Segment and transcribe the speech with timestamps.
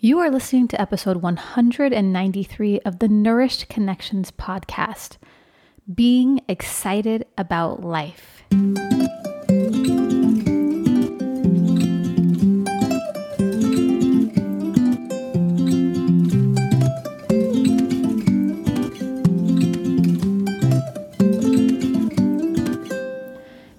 [0.00, 5.16] You are listening to episode 193 of the Nourished Connections podcast
[5.92, 8.44] Being Excited About Life.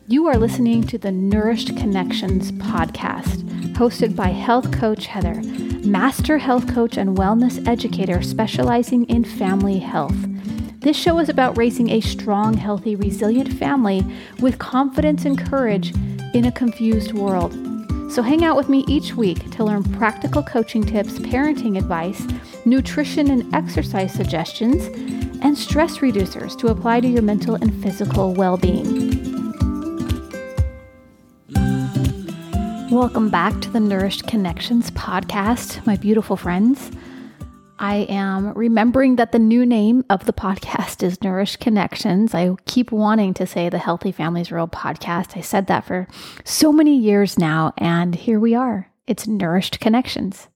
[0.06, 3.44] You are listening to the Nourished Connections podcast,
[3.76, 5.42] hosted by health coach Heather
[5.86, 10.16] master health coach and wellness educator specializing in family health.
[10.80, 14.06] This show is about raising a strong, healthy, resilient family
[14.40, 15.94] with confidence and courage
[16.34, 17.54] in a confused world.
[18.12, 22.26] So, hang out with me each week to learn practical coaching tips, parenting advice,
[22.66, 24.86] nutrition and exercise suggestions,
[25.44, 29.29] and stress reducers to apply to your mental and physical well being.
[32.92, 36.90] Welcome back to the Nourished Connections podcast, my beautiful friends.
[37.78, 42.34] I am remembering that the new name of the podcast is Nourished Connections.
[42.34, 45.38] I keep wanting to say the Healthy Families World podcast.
[45.38, 46.08] I said that for
[46.44, 48.92] so many years now, and here we are.
[49.06, 50.48] It's Nourished Connections.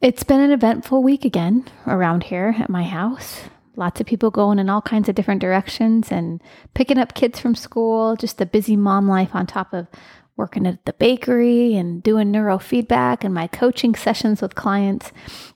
[0.00, 3.42] It's been an eventful week again around here at my house.
[3.76, 6.42] Lots of people going in all kinds of different directions and
[6.74, 9.88] picking up kids from school, just the busy mom life on top of
[10.36, 15.12] working at the bakery and doing neurofeedback and my coaching sessions with clients.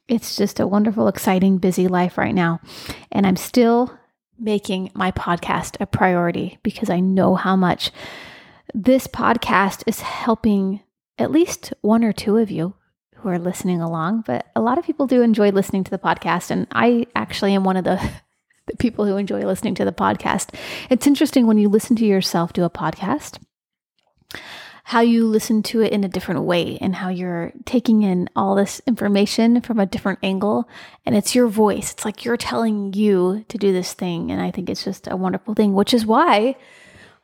[0.07, 2.61] It's just a wonderful, exciting, busy life right now.
[3.11, 3.97] And I'm still
[4.39, 7.91] making my podcast a priority because I know how much
[8.73, 10.81] this podcast is helping
[11.19, 12.75] at least one or two of you
[13.21, 16.51] who are listening along, but a lot of people do enjoy listening to the podcast.
[16.51, 17.97] And I actually am one of the,
[18.67, 20.55] the people who enjoy listening to the podcast.
[20.89, 23.39] It's interesting when you listen to yourself do a podcast,
[24.85, 28.55] how you listen to it in a different way and how you're taking in all
[28.55, 30.69] this information from a different angle.
[31.05, 31.93] And it's your voice.
[31.93, 34.31] It's like you're telling you to do this thing.
[34.31, 36.57] And I think it's just a wonderful thing, which is why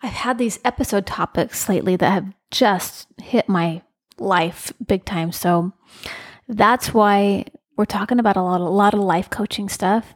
[0.03, 3.83] I've had these episode topics lately that have just hit my
[4.19, 5.33] life big time.
[5.33, 5.73] So
[6.49, 10.15] that's why we're talking about a lot, a lot of life coaching stuff.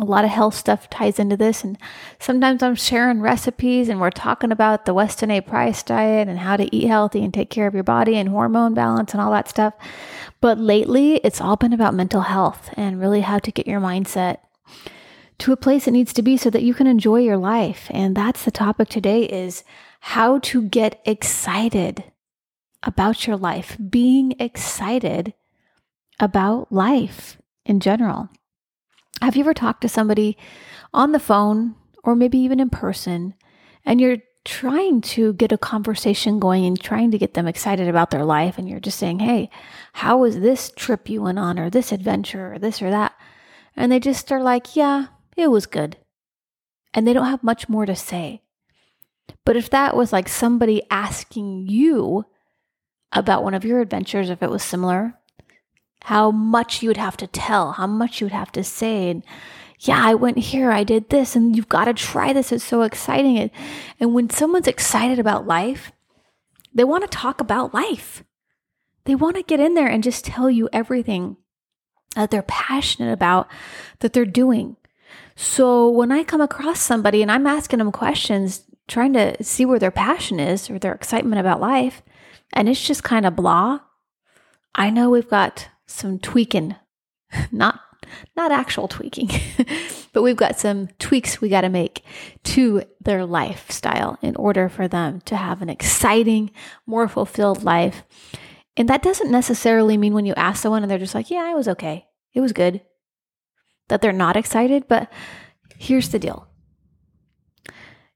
[0.00, 1.76] A lot of health stuff ties into this, and
[2.20, 5.40] sometimes I'm sharing recipes, and we're talking about the Weston A.
[5.40, 8.74] Price diet and how to eat healthy and take care of your body and hormone
[8.74, 9.74] balance and all that stuff.
[10.40, 14.36] But lately, it's all been about mental health and really how to get your mindset
[15.38, 17.88] to a place it needs to be so that you can enjoy your life.
[17.90, 19.64] And that's the topic today is
[20.00, 22.04] how to get excited
[22.82, 25.34] about your life, being excited
[26.20, 28.28] about life in general.
[29.20, 30.36] Have you ever talked to somebody
[30.92, 31.74] on the phone
[32.04, 33.34] or maybe even in person
[33.84, 38.10] and you're trying to get a conversation going and trying to get them excited about
[38.10, 39.50] their life and you're just saying, "Hey,
[39.92, 43.12] how was this trip you went on or this adventure or this or that?"
[43.76, 45.98] And they just are like, "Yeah, it was good."
[46.94, 48.42] And they don't have much more to say.
[49.44, 52.24] But if that was like somebody asking you
[53.12, 55.14] about one of your adventures, if it was similar,
[56.02, 59.10] how much you would have to tell, how much you would have to say.
[59.10, 59.24] And
[59.80, 62.52] yeah, I went here, I did this, and you've got to try this.
[62.52, 63.38] It's so exciting.
[63.38, 63.50] And,
[64.00, 65.92] and when someone's excited about life,
[66.74, 68.24] they want to talk about life.
[69.04, 71.36] They want to get in there and just tell you everything
[72.14, 73.48] that they're passionate about,
[74.00, 74.76] that they're doing.
[75.36, 79.78] So when I come across somebody and I'm asking them questions, trying to see where
[79.78, 82.02] their passion is or their excitement about life,
[82.52, 83.80] and it's just kind of blah,
[84.74, 86.76] I know we've got some tweaking,
[87.52, 87.80] not
[88.36, 89.30] not actual tweaking,
[90.12, 92.02] but we've got some tweaks we got to make
[92.44, 96.50] to their lifestyle in order for them to have an exciting,
[96.86, 98.04] more fulfilled life.
[98.76, 101.56] And that doesn't necessarily mean when you ask someone and they're just like, yeah, it
[101.56, 102.06] was okay.
[102.32, 102.80] It was good.
[103.88, 104.86] That they're not excited.
[104.88, 105.10] But
[105.76, 106.46] here's the deal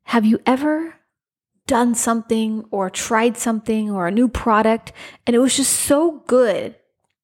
[0.05, 0.95] Have you ever
[1.67, 4.93] done something or tried something or a new product
[5.27, 6.75] and it was just so good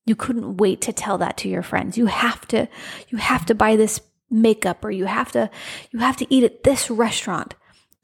[0.08, 1.98] you couldn't wait to tell that to your friends.
[1.98, 2.66] You have to
[3.08, 4.00] you have to buy this
[4.30, 5.50] makeup or you have to
[5.90, 7.54] you have to eat at this restaurant.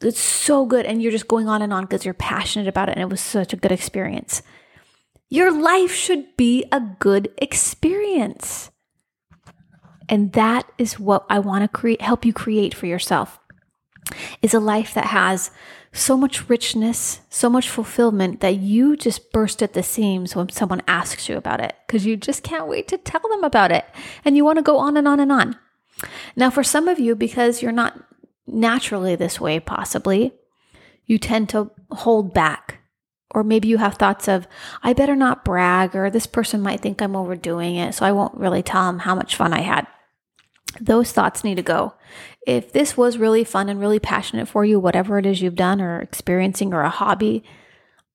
[0.00, 2.92] It's so good and you're just going on and on because you're passionate about it
[2.92, 4.42] and it was such a good experience.
[5.30, 8.70] Your life should be a good experience.
[10.06, 13.40] And that is what I want to create help you create for yourself.
[14.42, 15.50] Is a life that has
[15.92, 20.82] so much richness, so much fulfillment that you just burst at the seams when someone
[20.86, 23.84] asks you about it because you just can't wait to tell them about it.
[24.24, 25.56] And you want to go on and on and on.
[26.36, 27.98] Now, for some of you, because you're not
[28.46, 30.34] naturally this way, possibly,
[31.06, 32.80] you tend to hold back
[33.34, 34.46] Or maybe you have thoughts of,
[34.82, 38.36] I better not brag, or this person might think I'm overdoing it, so I won't
[38.36, 39.88] really tell them how much fun I had.
[40.80, 41.94] Those thoughts need to go.
[42.46, 45.80] If this was really fun and really passionate for you, whatever it is you've done
[45.80, 47.42] or experiencing or a hobby,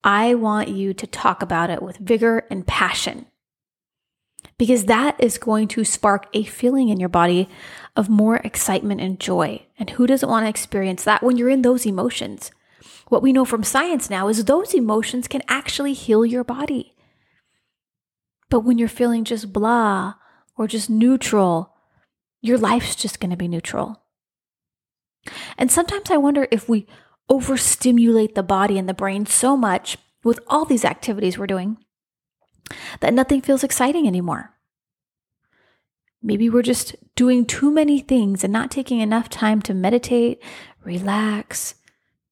[0.04, 3.26] I want you to talk about it with vigor and passion
[4.58, 7.50] because that is going to spark a feeling in your body
[7.96, 9.66] of more excitement and joy.
[9.80, 12.52] And who doesn't want to experience that when you're in those emotions?
[13.08, 16.94] What we know from science now is those emotions can actually heal your body.
[18.50, 20.16] But when you're feeling just blah
[20.58, 21.74] or just neutral,
[22.42, 24.02] your life's just going to be neutral.
[25.57, 26.88] And sometimes I wonder if we
[27.30, 31.77] overstimulate the body and the brain so much with all these activities we're doing
[33.00, 34.54] that nothing feels exciting anymore.
[36.21, 40.44] Maybe we're just doing too many things and not taking enough time to meditate,
[40.83, 41.75] relax,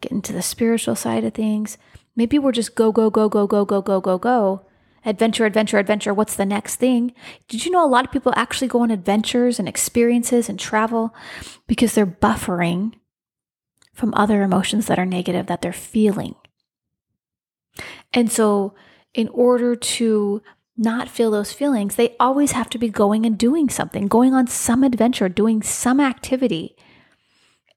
[0.02, 1.78] get into the spiritual side of things.
[2.16, 4.67] Maybe we're just go, go, go, go, go, go, go, go, go.
[5.08, 6.14] Adventure, adventure, adventure.
[6.14, 7.14] What's the next thing?
[7.48, 11.16] Did you know a lot of people actually go on adventures and experiences and travel
[11.66, 12.92] because they're buffering
[13.94, 16.36] from other emotions that are negative that they're feeling?
[18.12, 18.76] And so,
[19.14, 20.42] in order to
[20.76, 24.48] not feel those feelings, they always have to be going and doing something, going on
[24.48, 26.76] some adventure, doing some activity.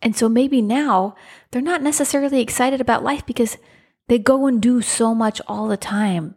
[0.03, 1.15] And so maybe now
[1.53, 3.57] they're not necessarily excited about life because
[4.09, 6.35] they go and do so much all the time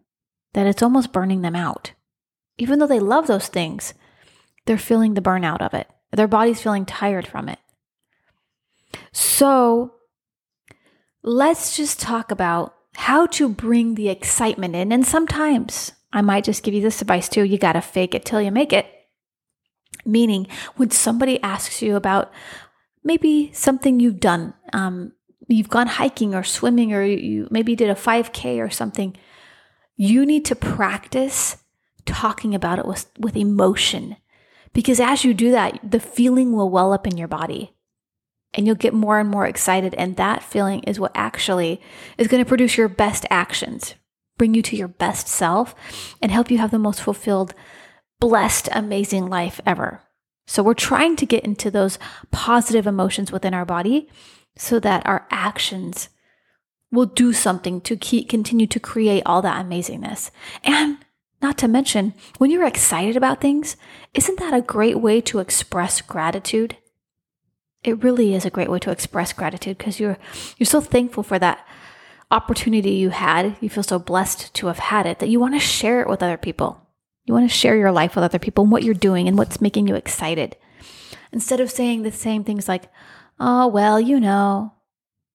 [0.53, 1.93] that it's almost burning them out.
[2.57, 3.93] Even though they love those things,
[4.65, 5.87] they're feeling the burnout of it.
[6.11, 7.59] Their body's feeling tired from it.
[9.11, 9.95] So
[11.23, 14.91] let's just talk about how to bring the excitement in.
[14.91, 18.25] And sometimes I might just give you this advice too you got to fake it
[18.25, 18.85] till you make it.
[20.05, 22.31] Meaning, when somebody asks you about
[23.03, 25.13] maybe something you've done, um,
[25.47, 29.15] you've gone hiking or swimming, or you maybe did a 5K or something,
[29.95, 31.57] you need to practice
[32.05, 34.17] talking about it with, with emotion.
[34.73, 37.73] Because as you do that, the feeling will well up in your body
[38.53, 39.93] and you'll get more and more excited.
[39.95, 41.81] And that feeling is what actually
[42.17, 43.95] is going to produce your best actions,
[44.37, 45.75] bring you to your best self,
[46.21, 47.53] and help you have the most fulfilled,
[48.19, 50.01] blessed, amazing life ever.
[50.45, 51.97] So we're trying to get into those
[52.31, 54.09] positive emotions within our body
[54.57, 56.09] so that our actions
[56.93, 60.31] will do something to keep continue to create all that amazingness.
[60.63, 60.99] And
[61.41, 63.75] not to mention, when you're excited about things,
[64.13, 66.77] isn't that a great way to express gratitude?
[67.83, 70.17] it really is a great way to express gratitude because you're
[70.57, 71.65] you're so thankful for that
[72.31, 73.57] opportunity you had.
[73.59, 76.23] You feel so blessed to have had it that you want to share it with
[76.23, 76.79] other people.
[77.25, 79.61] You want to share your life with other people and what you're doing and what's
[79.61, 80.57] making you excited.
[81.31, 82.89] Instead of saying the same things like,
[83.39, 84.73] "Oh, well, you know,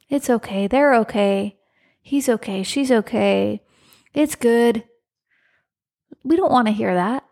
[0.08, 0.66] it's okay.
[0.66, 1.58] They're okay.
[2.00, 2.62] He's okay.
[2.62, 3.62] She's okay.
[4.14, 4.84] It's good."
[6.24, 7.24] We don't want to hear that.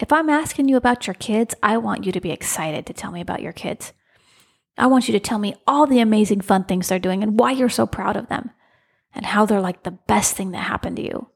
[0.00, 3.12] If I'm asking you about your kids, I want you to be excited to tell
[3.12, 3.92] me about your kids.
[4.76, 7.52] I want you to tell me all the amazing fun things they're doing and why
[7.52, 8.50] you're so proud of them
[9.14, 11.28] and how they're like the best thing that happened to you.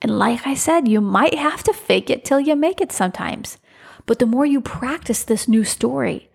[0.00, 3.58] And like I said, you might have to fake it till you make it sometimes.
[4.04, 6.30] But the more you practice this new story,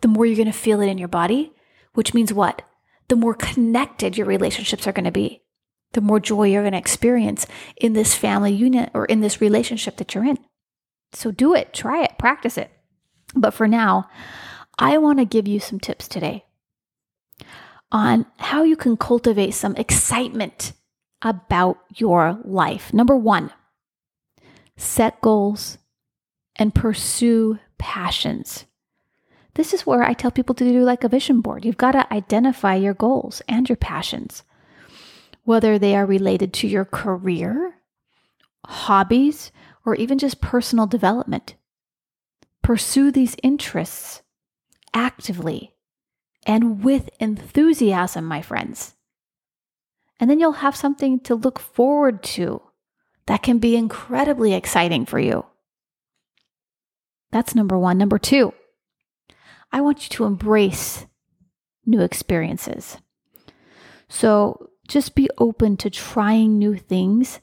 [0.00, 1.52] the more you're going to feel it in your body,
[1.94, 2.62] which means what?
[3.08, 5.42] The more connected your relationships are going to be,
[5.92, 7.46] the more joy you're going to experience
[7.76, 10.38] in this family unit or in this relationship that you're in.
[11.12, 12.70] So do it, try it, practice it.
[13.34, 14.08] But for now,
[14.78, 16.44] I want to give you some tips today
[17.92, 20.72] on how you can cultivate some excitement
[21.22, 22.92] about your life.
[22.94, 23.52] Number one,
[24.76, 25.78] set goals
[26.56, 28.66] and pursue passions.
[29.54, 31.64] This is where I tell people to do like a vision board.
[31.64, 34.44] You've got to identify your goals and your passions,
[35.44, 37.74] whether they are related to your career,
[38.66, 39.50] hobbies,
[39.84, 41.56] or even just personal development.
[42.62, 44.22] Pursue these interests
[44.94, 45.74] actively
[46.46, 48.94] and with enthusiasm, my friends.
[50.18, 52.62] And then you'll have something to look forward to
[53.26, 55.46] that can be incredibly exciting for you.
[57.30, 57.96] That's number one.
[57.96, 58.52] Number two,
[59.72, 61.06] I want you to embrace
[61.86, 62.98] new experiences.
[64.08, 67.40] So just be open to trying new things.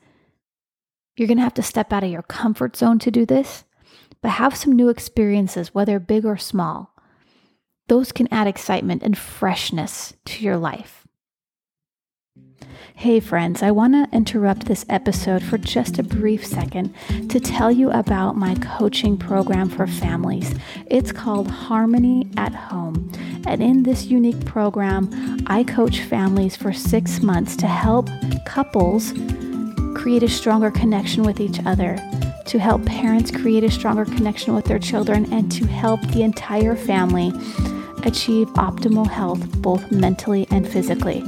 [1.16, 3.64] You're going to have to step out of your comfort zone to do this,
[4.22, 6.94] but have some new experiences, whether big or small
[7.88, 11.07] those can add excitement and freshness to your life.
[12.96, 16.96] Hey, friends, I want to interrupt this episode for just a brief second
[17.30, 20.54] to tell you about my coaching program for families.
[20.88, 23.12] It's called Harmony at Home.
[23.46, 28.10] And in this unique program, I coach families for six months to help
[28.46, 29.14] couples
[29.96, 31.98] create a stronger connection with each other,
[32.46, 36.76] to help parents create a stronger connection with their children, and to help the entire
[36.76, 37.32] family
[38.04, 41.24] achieve optimal health both mentally and physically.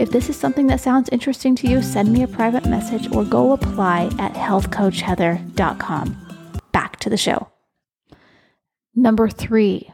[0.00, 3.22] If this is something that sounds interesting to you, send me a private message or
[3.22, 6.60] go apply at healthcoachheather.com.
[6.72, 7.48] Back to the show.
[8.94, 9.92] Number three,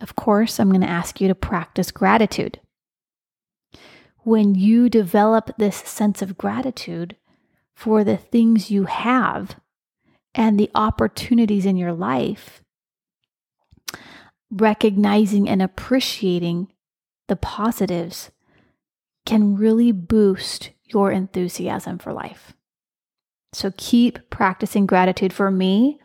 [0.00, 2.58] of course, I'm going to ask you to practice gratitude.
[4.24, 7.14] When you develop this sense of gratitude
[7.76, 9.60] for the things you have
[10.34, 12.64] and the opportunities in your life,
[14.50, 16.72] recognizing and appreciating
[17.28, 18.32] the positives
[19.28, 22.54] can really boost your enthusiasm for life.
[23.52, 25.34] So keep practicing gratitude.
[25.34, 26.00] For me,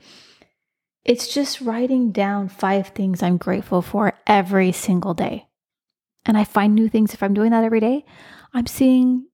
[1.06, 5.48] it's just writing down five things I'm grateful for every single day.
[6.26, 8.04] And I find new things if I'm doing that every day.
[8.54, 9.28] I'm seeing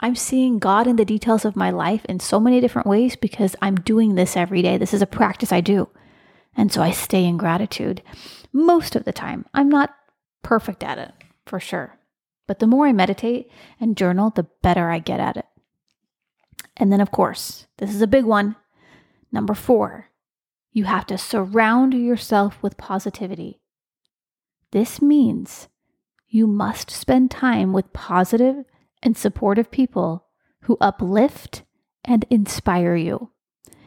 [0.00, 3.56] I'm seeing God in the details of my life in so many different ways because
[3.62, 4.76] I'm doing this every day.
[4.76, 5.88] This is a practice I do.
[6.54, 8.02] And so I stay in gratitude
[8.52, 9.46] most of the time.
[9.54, 9.94] I'm not
[10.42, 11.12] perfect at it,
[11.46, 11.98] for sure.
[12.52, 15.46] But the more I meditate and journal, the better I get at it.
[16.76, 18.56] And then, of course, this is a big one.
[19.32, 20.10] Number four,
[20.70, 23.62] you have to surround yourself with positivity.
[24.70, 25.68] This means
[26.28, 28.66] you must spend time with positive
[29.02, 30.26] and supportive people
[30.64, 31.62] who uplift
[32.04, 33.30] and inspire you.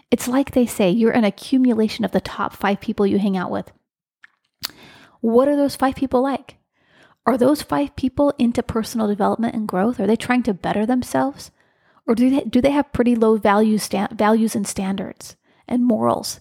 [0.10, 3.52] It's like they say you're an accumulation of the top five people you hang out
[3.52, 3.72] with.
[5.22, 6.58] What are those five people like?
[7.26, 10.00] Are those five people into personal development and growth?
[10.00, 11.52] Are they trying to better themselves?
[12.08, 15.36] Or do they, do they have pretty low value sta- values and standards
[15.68, 16.40] and morals?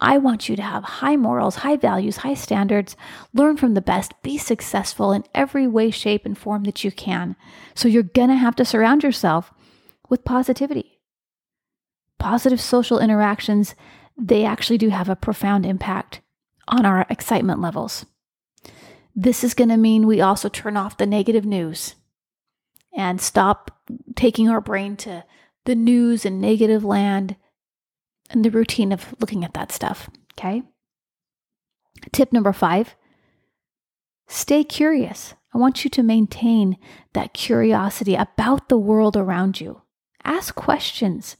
[0.00, 2.96] I want you to have high morals, high values, high standards,
[3.32, 7.34] learn from the best, be successful in every way, shape, and form that you can.
[7.74, 9.52] So you're going to have to surround yourself
[10.08, 11.00] with positivity.
[12.18, 13.74] Positive social interactions,
[14.18, 16.20] they actually do have a profound impact
[16.68, 18.04] on our excitement levels.
[19.18, 21.94] This is going to mean we also turn off the negative news
[22.94, 23.80] and stop
[24.14, 25.24] taking our brain to
[25.64, 27.34] the news and negative land
[28.28, 30.10] and the routine of looking at that stuff.
[30.34, 30.62] Okay.
[32.12, 32.94] Tip number five
[34.28, 35.32] stay curious.
[35.54, 36.76] I want you to maintain
[37.14, 39.80] that curiosity about the world around you.
[40.24, 41.36] Ask questions.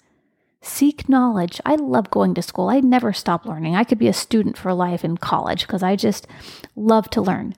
[0.62, 1.60] Seek knowledge.
[1.66, 2.70] I love going to school.
[2.70, 3.76] I never stop learning.
[3.76, 6.26] I could be a student for life in college because I just
[6.74, 7.54] love to learn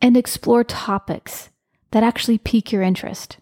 [0.00, 1.50] and explore topics
[1.90, 3.38] that actually pique your interest.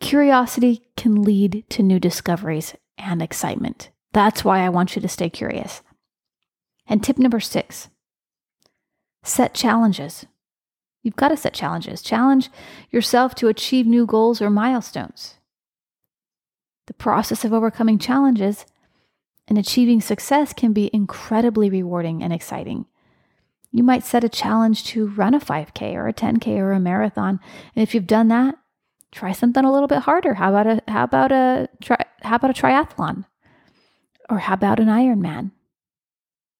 [0.00, 3.90] Curiosity can lead to new discoveries and excitement.
[4.12, 5.82] That's why I want you to stay curious.
[6.86, 7.88] And tip number six
[9.22, 10.26] set challenges.
[11.02, 12.02] You've got to set challenges.
[12.02, 12.50] Challenge
[12.90, 15.38] yourself to achieve new goals or milestones.
[16.86, 18.66] The process of overcoming challenges
[19.48, 22.86] and achieving success can be incredibly rewarding and exciting.
[23.74, 27.40] You might set a challenge to run a 5K or a 10K or a marathon.
[27.74, 28.54] And if you've done that,
[29.10, 30.34] try something a little bit harder.
[30.34, 33.24] How about a how about a try how about a triathlon?
[34.30, 35.50] Or how about an Ironman?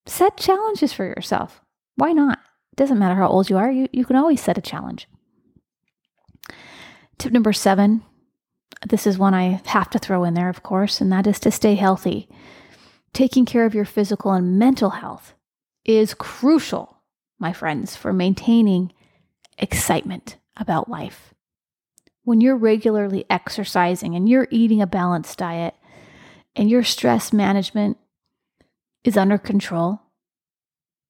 [0.07, 1.61] Set challenges for yourself.
[1.95, 2.41] Why not?
[2.73, 5.07] It doesn't matter how old you are, you, you can always set a challenge.
[7.19, 8.03] Tip number seven
[8.85, 11.53] this is one I have to throw in there, of course, and that is to
[11.53, 12.29] stay healthy.
[13.13, 15.35] Taking care of your physical and mental health
[15.85, 16.94] is crucial
[17.45, 18.91] my friends, for maintaining
[19.59, 21.35] excitement about life.
[22.23, 25.75] When you're regularly exercising and you're eating a balanced diet
[26.57, 27.99] and your stress management
[29.05, 30.01] is under control,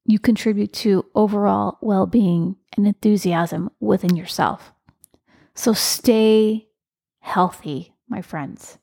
[0.07, 4.73] you contribute to overall well being and enthusiasm within yourself.
[5.55, 6.67] So stay
[7.21, 8.79] healthy, my friends.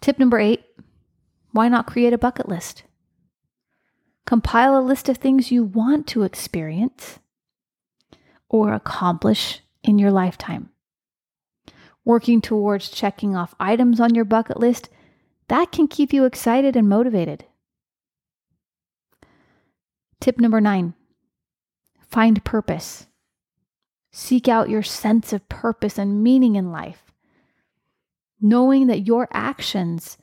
[0.00, 0.64] Tip number eight
[1.50, 2.84] why not create a bucket list?
[4.26, 7.18] Compile a list of things you want to experience
[8.48, 10.70] or accomplish in your lifetime.
[12.04, 14.88] Working towards checking off items on your bucket list,
[15.48, 17.44] that can keep you excited and motivated.
[20.20, 20.94] Tip number nine
[22.08, 23.06] find purpose.
[24.12, 27.10] Seek out your sense of purpose and meaning in life.
[28.38, 30.18] Knowing that your actions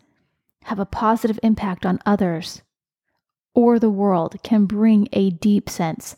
[0.65, 2.61] have a positive impact on others
[3.53, 6.15] or the world can bring a deep sense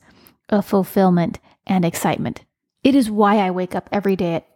[0.50, 2.44] of fulfillment and excitement.
[2.84, 4.48] It is why I wake up every day at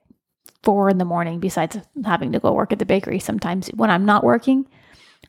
[0.64, 3.68] four in the morning, besides having to go work at the bakery sometimes.
[3.70, 4.68] When I'm not working,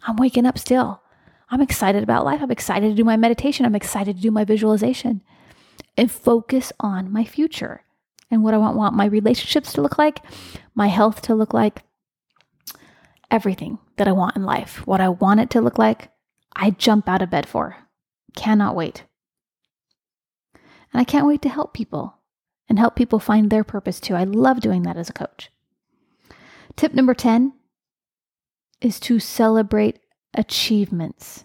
[0.07, 1.03] I'm waking up still.
[1.51, 2.41] I'm excited about life.
[2.43, 3.67] I'm excited to do my meditation.
[3.67, 5.23] I'm excited to do my visualization
[5.97, 7.83] and focus on my future
[8.31, 10.21] and what I want, want my relationships to look like,
[10.75, 11.83] my health to look like,
[13.31, 16.11] everything that I want in life, what I want it to look like,
[16.57, 17.77] I jump out of bed for.
[18.35, 19.05] Cannot wait.
[20.55, 22.17] And I can't wait to help people
[22.69, 24.15] and help people find their purpose too.
[24.15, 25.51] I love doing that as a coach.
[26.75, 27.53] Tip number 10
[28.81, 29.99] is to celebrate
[30.35, 31.45] achievements.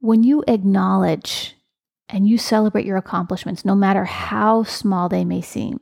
[0.00, 1.56] When you acknowledge
[2.08, 5.80] and you celebrate your accomplishments, no matter how small they may seem,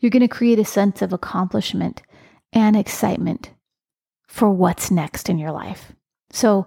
[0.00, 2.02] you're going to create a sense of accomplishment
[2.52, 3.50] and excitement
[4.26, 5.92] for what's next in your life.
[6.32, 6.66] So,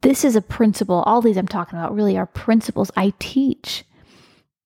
[0.00, 3.84] this is a principle, all these I'm talking about really are principles I teach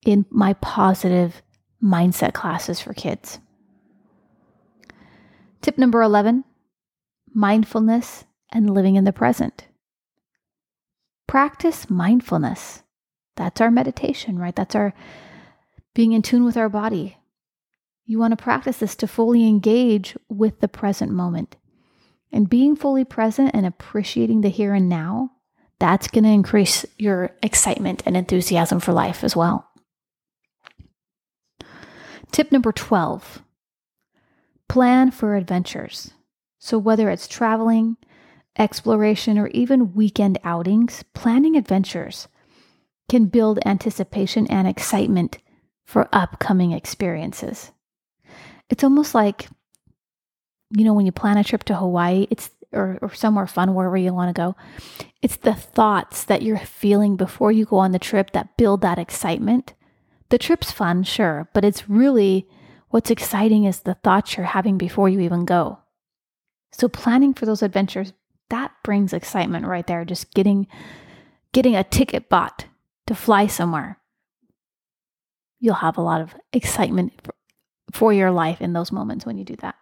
[0.07, 1.43] in my positive
[1.83, 3.39] mindset classes for kids.
[5.61, 6.45] Tip number 11
[7.35, 9.67] mindfulness and living in the present.
[11.27, 12.83] Practice mindfulness.
[13.37, 14.57] That's our meditation, right?
[14.57, 14.95] That's our
[15.95, 17.19] being in tune with our body.
[18.07, 21.57] You want to practice this to fully engage with the present moment.
[22.33, 25.33] And being fully present and appreciating the here and now,
[25.79, 29.69] that's going to increase your excitement and enthusiasm for life as well.
[32.33, 33.43] Tip number 12
[34.69, 36.13] plan for adventures.
[36.59, 37.97] So, whether it's traveling,
[38.59, 42.29] exploration, or even weekend outings, planning adventures
[43.09, 45.39] can build anticipation and excitement
[45.85, 47.71] for upcoming experiences.
[48.69, 49.49] It's almost like,
[50.71, 53.97] you know, when you plan a trip to Hawaii, it's or, or somewhere fun wherever
[53.97, 54.57] you want to go.
[55.23, 58.99] It's the thoughts that you're feeling before you go on the trip that build that
[58.99, 59.75] excitement.
[60.29, 62.47] The trip's fun, sure, but it's really
[62.91, 65.79] what's exciting is the thoughts you're having before you even go.
[66.73, 68.13] So planning for those adventures,
[68.51, 70.05] that brings excitement right there.
[70.05, 70.67] Just getting
[71.53, 72.67] getting a ticket bought
[73.07, 73.99] to fly somewhere.
[75.59, 77.35] You'll have a lot of excitement for,
[77.93, 79.77] for your life in those moments when you do that.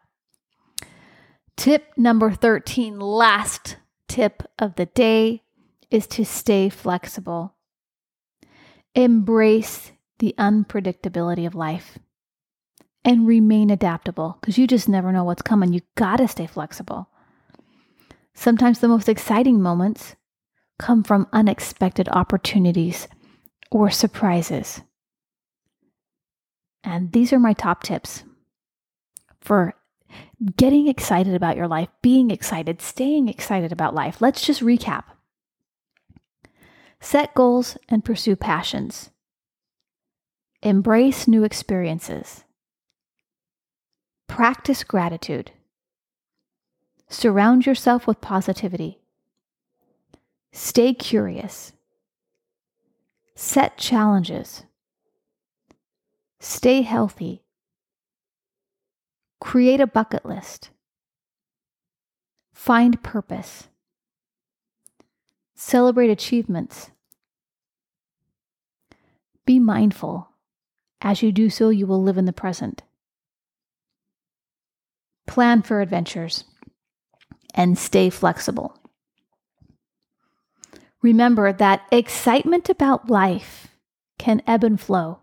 [1.57, 3.77] Tip number 13, last
[4.09, 5.43] tip of the day,
[5.91, 7.55] is to stay flexible.
[8.95, 11.99] Embrace the unpredictability of life
[13.05, 15.73] and remain adaptable because you just never know what's coming.
[15.73, 17.09] You got to stay flexible.
[18.35, 20.17] Sometimes the most exciting moments
[20.79, 23.07] come from unexpected opportunities
[23.71, 24.81] or surprises.
[26.83, 28.25] And these are my top tips
[29.41, 29.75] for
[30.57, 34.21] getting excited about your life, being excited, staying excited about life.
[34.21, 35.05] Let's just recap.
[37.01, 39.11] Set goals and pursue passions.
[40.63, 42.45] Embrace new experiences.
[44.27, 45.53] Practice gratitude.
[47.09, 48.99] Surround yourself with positivity.
[50.53, 51.73] Stay curious.
[53.35, 54.65] Set challenges.
[56.41, 57.44] Stay healthy.
[59.45, 60.71] Create a bucket list.
[62.55, 63.69] Find purpose.
[65.55, 66.91] Celebrate achievements.
[69.45, 70.31] Be mindful.
[71.03, 72.85] As you do so, you will live in the present.
[75.27, 76.45] Plan for adventures
[77.55, 78.79] and stay flexible.
[81.03, 83.69] Remember that excitement about life
[84.19, 85.21] can ebb and flow.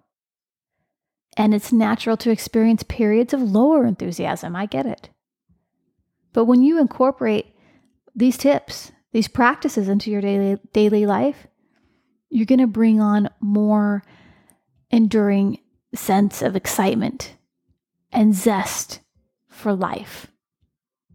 [1.38, 4.56] And it's natural to experience periods of lower enthusiasm.
[4.56, 5.10] I get it.
[6.34, 7.56] But when you incorporate
[8.16, 11.48] these tips, these practices into your daily, daily life,
[12.30, 14.04] you're going to bring on more
[14.90, 15.60] enduring
[15.94, 17.36] sense of excitement
[18.12, 19.00] and zest
[19.50, 20.28] for life,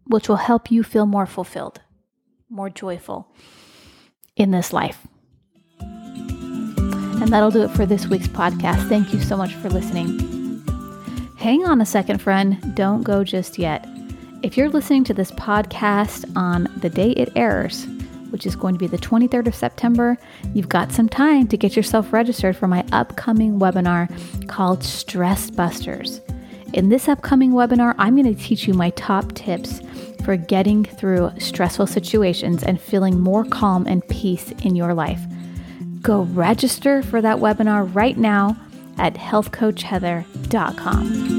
[0.05, 1.81] which will help you feel more fulfilled,
[2.49, 3.35] more joyful
[4.37, 5.07] in this life.
[7.21, 8.89] And that'll do it for this week's podcast.
[8.89, 10.63] Thank you so much for listening.
[11.37, 12.75] Hang on a second, friend.
[12.75, 13.87] Don't go just yet.
[14.43, 17.87] If you're listening to this podcast on the day it airs,
[18.31, 20.19] which is going to be the 23rd of September,
[20.55, 24.09] you've got some time to get yourself registered for my upcoming webinar
[24.47, 26.21] called Stress Busters.
[26.73, 29.81] In this upcoming webinar, I'm going to teach you my top tips
[30.25, 35.21] for getting through stressful situations and feeling more calm and peace in your life.
[36.07, 38.57] Go register for that webinar right now
[38.97, 41.36] at healthcoachheather.com.